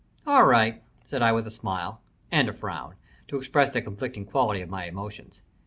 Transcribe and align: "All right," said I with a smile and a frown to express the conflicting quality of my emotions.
"All 0.25 0.47
right," 0.47 0.81
said 1.05 1.21
I 1.21 1.31
with 1.31 1.45
a 1.45 1.51
smile 1.51 2.01
and 2.31 2.49
a 2.49 2.53
frown 2.53 2.95
to 3.27 3.37
express 3.37 3.71
the 3.71 3.83
conflicting 3.83 4.25
quality 4.25 4.61
of 4.61 4.67
my 4.69 4.85
emotions. 4.87 5.43